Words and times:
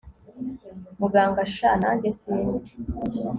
muganga 0.99 1.41
sha 1.55 1.71
nanjye 1.81 2.09
sinzi 2.19 2.69